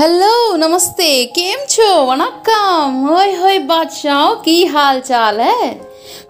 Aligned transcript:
Hello 0.00 0.56
नमस्ते, 0.56 1.24
केम 1.24 1.58
छो? 1.68 2.04
वनक्कम। 2.04 3.06
होय 3.08 3.32
होय, 3.32 3.58
बादशाह, 3.58 4.34
की 4.34 4.64
हाल 4.64 5.00
चाल 5.00 5.40
है? 5.40 5.74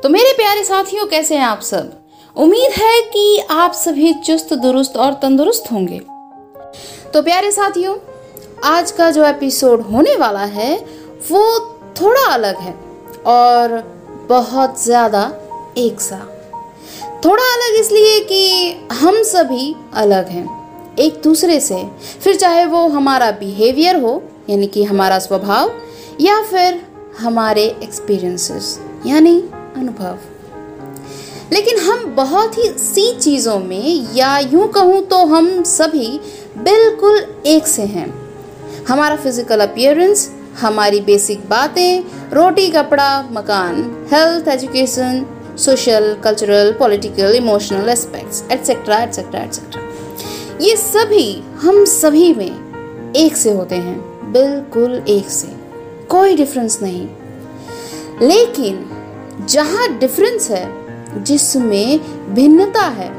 तो 0.03 0.09
मेरे 0.09 0.33
प्यारे 0.33 0.65
साथियों, 0.65 1.07
कैसे 1.07 1.37
हैं 1.37 1.45
आप 1.45 1.61
सब? 1.61 1.93
उम्मीद 2.37 2.73
है 2.73 3.03
कि 3.03 3.39
आप 3.51 3.73
सभी 3.73 4.13
चुस्त, 4.13 4.55
दुरुस्त 4.55 4.97
और 4.97 5.13
तंदुरुस्त 5.13 5.73
होंगे। 5.73 6.01
तो 7.15 7.23
प्यारे 7.23 7.53
साथियों, 7.53 7.97
आज 8.65 8.91
का 8.91 9.11
जो 9.11 9.25
एपिसोड 9.25 9.81
होने 9.81 10.17
वाला 10.17 10.45
है, 10.45 10.77
वो 11.31 11.61
थोड़ा 12.01 12.35
अलग 12.35 12.59
है 12.59 12.75
और 13.27 13.79
बहुत 14.29 14.85
ज़्यादा 14.85 15.33
एक 15.79 16.01
सा। 16.01 16.19
थोड़ा 17.25 17.45
अलग 17.45 17.81
इसलिए 17.81 18.21
कि 18.21 18.73
हम 18.93 19.23
सभी 19.23 19.77
अलग 19.95 20.29
हैं। 20.29 20.60
एक 21.01 21.21
दूसरे 21.25 21.59
से। 21.61 21.85
फिर 22.25 22.37
चाहे 22.37 22.65
वो 22.67 22.87
हमारा 22.89 23.31
बिहेवियर 23.31 23.97
हो, 23.97 24.23
यानी 24.51 24.67
कि 24.67 24.85
हमारा 24.85 25.19
स्वभाव, 25.19 25.73
या 26.21 26.43
फिर 26.43 26.81
हमारे 27.19 27.65
एक्सपीरियंसेस 27.83 28.79
यानी 29.07 29.39
अनुभव। 29.77 30.19
लेकिन 31.53 31.79
हम 31.79 32.05
बहुत 32.17 32.59
ही 32.59 32.69
सी 32.79 33.13
चीज़ों 33.15 33.59
में, 33.59 34.15
या 34.15 34.39
यूँ 34.39 34.69
कहूँ 34.69 35.03
तो 35.03 35.25
हम 35.27 35.63
सभी 35.63 36.09
बिल्कुल 36.59 37.25
एक 37.47 37.67
से 37.67 37.83
हैं। 37.85 38.09
हमारा 38.89 39.17
फ़िज़िकल 39.17 39.61
अपियरेंस 39.61 40.31
हमारी 40.61 41.01
बेसिक 41.01 41.49
बातें, 41.49 42.03
रोटी, 42.33 42.69
कपड़ा, 42.69 43.23
मकान 43.33 43.77
health 44.13 44.49
education 44.49 45.27
social 45.59 46.15
cultural 46.25 46.73
political 46.73 47.35
emotional 47.35 47.89
aspects 47.89 48.43
etcetera 48.53 48.99
etcetera 48.99 49.43
etcetera 49.43 49.83
ये 50.61 50.77
सभी 50.77 51.45
हम 51.55 51.85
सभी 51.85 52.35
में 52.35 53.13
एक 53.17 53.37
से 53.37 53.53
होते 53.53 53.75
हैं। 53.75 54.01
बिल्कुल 54.33 55.05
एक 55.09 55.31
से। 55.31 55.49
कोई 56.09 56.37
डिफरेंस 56.37 56.83
नहीं। 56.83 57.09
लेकिन 58.23 58.91
जहाँ 59.47 59.99
डिफरेंस 59.99 60.51
है, 60.51 60.73
जिसमें 61.25 62.01
भिन्नता 62.35 62.83
है, 62.83 63.11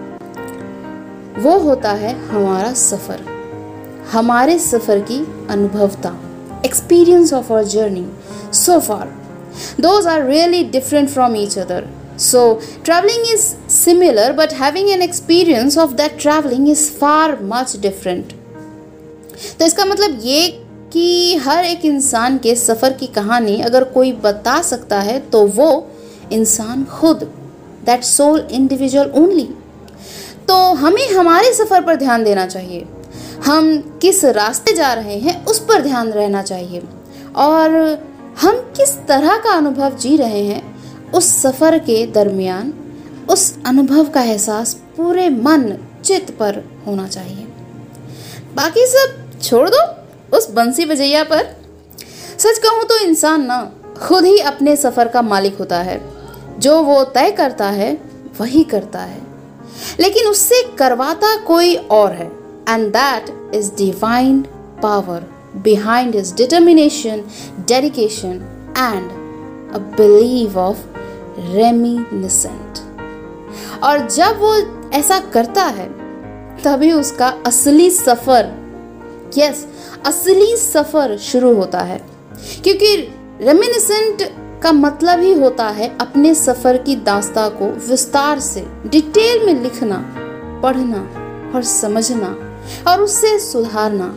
वो 1.37 1.59
होता 1.59 1.91
है 1.91 2.27
हमारा 2.27 2.73
सफ़र। 2.73 3.21
हमारे 4.11 4.59
सफ़र 4.59 4.99
की 4.99 5.47
अनुभवता। 5.49 6.15
Experience 6.65 7.33
of 7.33 7.53
our 7.53 7.63
journey 7.63 8.09
so 8.53 8.79
far 8.79 9.13
those 9.79 10.07
are 10.07 10.25
really 10.25 10.63
different 10.63 11.09
from 11.09 11.35
each 11.35 11.59
other 11.59 11.87
So, 12.21 12.41
traveling 12.83 13.23
is 13.33 13.43
similar, 13.67 14.33
but 14.33 14.51
having 14.53 14.89
an 14.91 15.01
experience 15.01 15.77
of 15.77 15.97
that 15.97 16.19
traveling 16.19 16.67
is 16.67 16.83
far 16.99 17.37
much 17.53 17.71
different. 17.85 18.33
तो 19.59 19.65
इसका 19.65 19.85
मतलब 19.85 20.19
ये 20.23 20.47
कि 20.93 21.35
हर 21.35 21.65
एक 21.65 21.85
इंसान 21.85 22.37
के 22.37 22.55
सफ़र 22.55 22.93
की 22.93 23.07
कहानी 23.07 23.59
अगर 23.61 23.83
कोई 23.93 24.11
बता 24.23 24.61
सकता 24.61 24.99
है 24.99 25.19
तो 25.29 25.45
वो 25.47 25.69
इंसान 26.31 26.83
खुद 26.85 27.23
दैट 27.85 28.03
सोल 28.03 28.47
इंडिविजुअल 28.51 29.11
ओनली 29.15 29.47
तो 30.47 30.55
हमें 30.73 31.07
हमारे 31.09 31.53
सफ़र 31.53 31.81
पर 31.81 31.95
ध्यान 31.95 32.23
देना 32.23 32.45
चाहिए। 32.47 32.85
हम 33.45 33.77
किस 34.01 34.23
रास्ते 34.25 34.73
जा 34.73 34.93
रहे 34.93 35.17
हैं 35.19 35.45
उस 35.45 35.59
पर 35.59 35.81
ध्यान 35.81 36.11
रहना 36.11 36.41
चाहिए। 36.43 36.81
और 37.35 37.71
हम 38.41 38.59
किस 38.77 38.97
तरह 39.07 39.37
का 39.37 39.53
अनुभव 39.53 39.95
जी 39.97 40.15
रहे 40.17 40.43
हैं 40.43 40.70
उस 41.13 41.41
सफ़र 41.41 41.79
के 41.79 42.05
दरमियान 42.07 42.73
उस 43.29 43.57
अनुभव 43.65 44.09
का 44.09 44.21
एहसास 44.21 44.73
पूरे 44.73 45.29
मन 45.29 45.77
चित 46.05 46.37
पर 46.37 46.63
होना 46.87 47.07
चाहिए। 47.07 47.47
बाकी 48.55 48.85
सब 48.85 49.39
छोड़ 49.41 49.69
दो 49.69 50.07
उस 50.37 50.51
बंसी 50.51 50.85
बजैया 50.85 51.23
पर। 51.23 51.57
सच 52.37 52.57
कहूँ 52.57 52.83
तो 52.83 52.97
इंसान 52.97 53.45
ना 53.45 53.71
खुद 54.01 54.25
ही 54.25 54.37
अपने 54.37 54.75
सफ़र 54.75 55.07
का 55.07 55.21
मालिक 55.21 55.57
होता 55.57 55.77
है। 55.77 56.01
जो 56.59 56.81
वो 56.81 57.03
तय 57.03 57.31
करता 57.31 57.69
है, 57.69 57.97
वही 58.39 58.63
करता 58.63 58.99
है। 58.99 59.21
लेकिन 59.99 60.27
उससे 60.27 60.63
करवाता 60.77 61.35
कोई 61.35 61.75
और 61.75 62.11
है। 62.11 62.27
And 62.69 62.93
that 62.93 63.51
is 63.55 63.71
divine 63.71 64.41
power 64.83 65.23
behind 65.55 66.15
is 66.15 66.35
determination 66.35 67.23
dedication 67.59 68.41
and 68.77 69.11
a 69.75 69.77
believe 69.77 70.57
of 70.59 70.77
reminiscent 71.53 72.79
और 73.83 74.07
जब 74.07 74.39
वो 74.39 74.55
ऐसा 74.93 75.19
करता 75.33 75.63
है, 75.63 75.87
तभी 76.63 76.91
उसका 76.91 77.27
असली 77.45 77.89
सफ़र 77.91 78.51
यस 79.37 79.65
असली 80.05 80.55
सफ़र 80.57 81.17
शुरू 81.17 81.53
होता 81.55 81.79
है। 81.79 81.97
क्योंकि 82.63 82.95
रेमिनिसेंट 83.41 84.23
का 84.63 84.71
मतलब 84.71 85.19
ही 85.19 85.33
होता 85.33 85.67
है 85.69 85.87
अपने 86.01 86.33
सफ़र 86.35 86.77
की 86.77 86.95
दास्ता 86.95 87.47
को 87.49 87.67
विस्तार 87.89 88.39
से, 88.39 88.65
डिटेल 88.85 89.45
में 89.45 89.61
लिखना, 89.63 89.97
पढ़ना 90.63 91.01
और 91.55 91.63
समझना 91.63 92.35
और 92.87 93.01
उससे 93.01 93.37
सुधारना। 93.39 94.07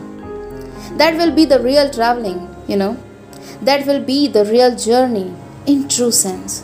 That 0.97 1.17
will 1.17 1.31
be 1.31 1.45
the 1.45 1.53
real 1.61 1.87
travelling 1.87 2.69
you 2.69 2.77
know 2.77 2.89
that 3.63 3.87
will 3.87 3.99
be 3.99 4.27
the 4.27 4.45
real 4.47 4.75
journey 4.75 5.25
in 5.67 5.83
true 5.83 6.11
sense 6.11 6.63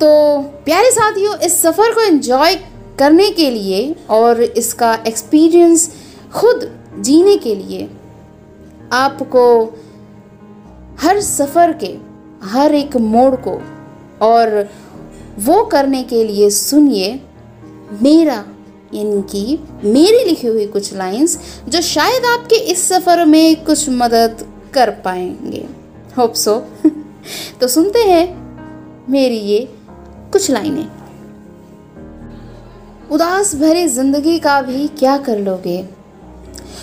तो 0.00 0.40
प्यारे 0.40 0.90
साथियों, 0.90 1.36
इस 1.36 1.62
सफ़र 1.62 1.94
को 1.94 2.00
एंजॉय 2.00 2.54
करने 2.98 3.30
के 3.30 3.50
लिए 3.50 3.96
और 4.10 4.42
इसका 4.42 4.98
एक्सपीरियंस 5.06 5.94
खुद 6.34 6.84
जीने 6.98 7.36
के 7.36 7.54
लिए 7.54 7.90
आपको 8.92 9.64
हर 11.00 11.20
सफ़र 11.20 11.72
के, 11.72 11.96
हर 12.42 12.74
एक 12.74 12.96
मोड़ 12.96 13.36
को 13.36 13.62
और 14.22 14.68
वो 15.38 15.64
करने 15.64 16.02
के 16.02 16.24
लिए 16.24 16.50
सुनिए 16.50 17.20
मेरा 18.02 18.44
यानी 18.94 19.22
कि 19.22 19.58
मेरी 19.84 20.24
लिखी 20.24 20.46
हुई 20.46 20.66
कुछ 20.66 20.94
लाइंस 20.94 21.38
जो 21.68 21.80
शायद 21.80 22.24
आपके 22.24 22.56
इस 22.56 22.88
सफ़र 22.88 23.24
में 23.24 23.64
कुछ 23.64 23.88
मदद 23.88 24.52
कर 24.74 24.90
पाएँगे। 24.90 25.66
होप 26.18 26.34
सो 26.34 26.66
तो 27.60 27.68
सुनते 27.68 27.98
हैं 27.98 28.40
मेरी 29.08 29.36
ये 29.36 29.74
कुछ 30.32 30.50
लाइनें। 30.50 30.88
उदास 33.10 33.54
भरी 33.54 33.86
ज़िंदगी 33.88 34.38
का 34.38 34.60
भी 34.62 34.86
क्या 34.98 35.16
कर 35.18 35.38
लोगे? 35.38 35.84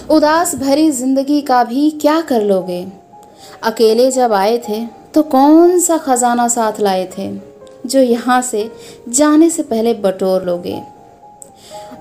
उदास 0.10 0.56
भरी 0.56 0.90
ज़िंदगी 0.92 1.42
का 1.42 1.64
भी 1.64 1.90
क्या 1.92 2.20
कर 2.22 2.44
लोगे? 2.44 2.86
अकेले 3.64 4.10
जब 4.12 4.34
आए 4.34 4.58
थे 4.60 4.86
तो 5.14 5.24
कौन 5.26 5.80
सा 5.80 5.98
खजाना 5.98 6.48
साथ 6.48 6.80
लाए 6.80 7.08
थे, 7.18 7.32
जो 7.86 8.00
यहाँ 8.00 8.42
से 8.42 8.70
जाने 9.10 9.50
से 9.50 9.64
पहले 9.64 9.94
बटोर 9.96 10.44
लोगे? 10.46 10.76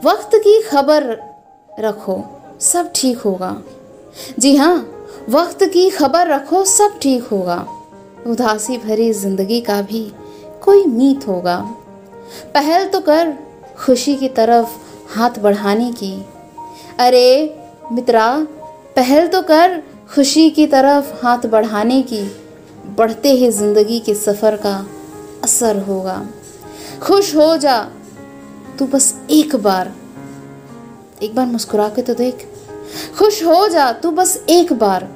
वक्त 0.05 0.37
की 0.37 0.61
खबर 0.63 1.11
रखो, 1.81 2.23
सब 2.63 2.91
ठीक 2.95 3.19
होगा। 3.19 3.57
जी 4.39 4.55
हाँ 4.57 4.77
वक्त 5.31 5.65
की 5.65 5.89
खबर 5.91 6.27
रखो, 6.27 6.65
सब 6.65 6.99
ठीक 7.03 7.25
होगा। 7.25 7.67
उदासी 8.27 8.79
भरी 8.79 9.13
ज़िंदगी 9.13 9.61
का 9.61 9.81
भी 9.83 10.11
कोई 10.67 10.85
मीत 10.85 11.29
होगा। 11.29 11.57
पहल 12.55 12.87
तो 12.87 13.01
कर 13.01 13.35
खुशी 13.79 14.17
की 14.17 14.29
तरफ़ 14.29 14.69
हाथ 15.19 15.31
बढ़ाने 15.39 15.93
की। 15.93 16.27
अरे 16.99 17.59
मित्रा, 17.93 18.47
पहल 18.97 19.27
तो 19.27 19.43
कर 19.43 19.83
खुशी 20.15 20.51
की 20.51 20.67
तरफ़ 20.67 21.27
हाथ 21.27 21.39
बढ़ाने 21.47 22.03
की। 22.03 22.37
बढ़ते 22.97 23.31
ही 23.31 23.51
ज़िंदगी 23.51 23.99
के 24.01 24.15
सफ़र 24.15 24.57
का 24.57 24.87
असर 25.45 25.79
होगा। 25.79 26.27
खुश 27.03 27.37
हो 27.37 27.57
जा, 27.57 27.91
तू 28.79 28.87
बस 28.87 29.15
एक 29.31 29.57
बार। 29.57 29.93
एक 31.23 31.35
बार 31.35 31.47
मुस्कुरा 31.47 31.89
के 31.89 32.03
तो 32.03 32.15
देख। 32.15 32.49
खुश 33.19 33.45
हो 33.45 33.69
जा, 33.69 33.93
तू 33.93 34.11
बस 34.11 34.45
एक 34.49 34.73
बार। 34.73 35.09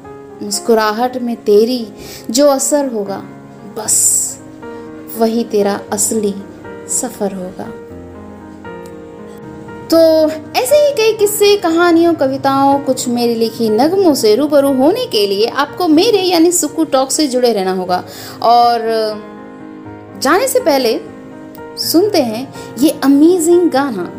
मुस्कुराहट 0.42 1.16
में 1.16 1.36
तेरी 1.36 1.92
जो 2.30 2.48
असर 2.48 2.86
होगा, 2.86 3.22
बस। 3.78 4.29
वही 5.20 5.44
तेरा 5.44 5.80
असली 5.92 6.34
सफ़र 6.88 7.32
होगा। 7.32 7.68
तो 9.92 9.98
ऐसे 10.60 10.76
ही 10.76 10.90
कई 10.92 11.12
किस्से, 11.12 11.56
कहानियों, 11.56 12.14
कविताओं, 12.14 12.78
कुछ 12.78 13.08
मेरी 13.08 13.34
लिखी 13.34 13.68
नगमों 13.70 14.14
से 14.14 14.34
रूबरू 14.34 14.72
होने 14.72 15.06
के 15.06 15.26
लिए 15.26 15.46
आपको 15.46 15.88
मेरे 15.88 16.18
यानी 16.18 16.52
सुकू 16.52 16.84
टॉक 16.84 17.10
से 17.10 17.26
जुड़े 17.26 17.52
रहना 17.52 17.72
होगा। 17.72 18.04
और, 18.42 18.80
जाने 20.22 20.48
से 20.48 20.60
पहले 20.60 21.00
सुनते 21.78 22.22
हैं 22.22 22.54
ये 22.78 22.90
अमेजिंग 23.04 23.70
गाना 23.70 24.10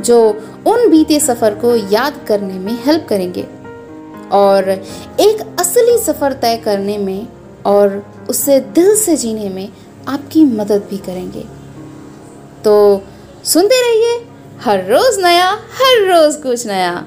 जो 0.00 0.18
उन 0.66 0.90
बीते 0.90 1.20
सफ़र 1.20 1.54
को 1.54 1.74
याद 1.92 2.20
करने 2.28 2.54
में 2.54 2.78
हेल्प 2.86 3.06
करेंगे। 3.08 3.46
और 4.32 4.70
एक 5.20 5.56
असली 5.60 5.98
सफ़र 5.98 6.32
तय 6.32 6.56
करने 6.56 6.98
में 6.98 7.26
और 7.66 8.06
उसे 8.30 8.60
दिल 8.60 8.94
से 8.96 9.16
जीने 9.16 9.48
में 9.48 9.68
आपकी 10.08 10.44
मदद 10.44 10.86
भी 10.90 10.98
करेंगे। 10.98 11.44
तो 12.64 13.02
सुनते 13.44 13.80
रहिए, 13.80 14.28
हर 14.64 14.92
रोज़ 14.92 15.20
नया, 15.20 15.50
हर 15.50 16.08
रोज़ 16.08 16.38
कुछ 16.38 16.66
नया। 16.66 17.06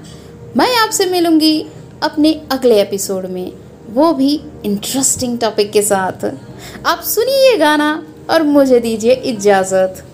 मैं 0.57 0.75
आपसे 0.75 1.05
मिलूँगी 1.05 1.67
अपने 2.03 2.41
अगले 2.51 2.81
एपिसोड 2.81 3.25
में। 3.25 3.53
वो 3.89 4.13
भी 4.13 4.41
इंटरेस्टिंग 4.65 5.39
टॉपिक 5.39 5.71
के 5.71 5.81
साथ। 5.81 6.35
आप 6.85 7.01
सुनिए 7.01 7.57
गाना 7.57 8.07
और 8.29 8.43
मुझे 8.43 8.79
दीजिए 8.79 9.13
इजाज़त। 9.13 10.05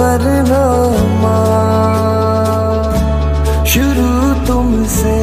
खबर 0.00 0.22
लो 0.48 0.66
शुरू 3.70 4.12
तुमसे 4.46 5.16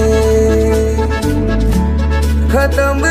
खत्म 2.51 3.06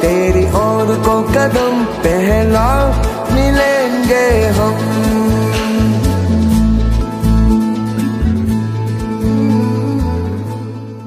तेरी 0.00 0.44
और 0.50 0.94
को 1.06 1.22
कदम 1.22 1.84
पहला 1.84 2.68
मिलेंगे 3.32 4.26
हम। 4.46 4.97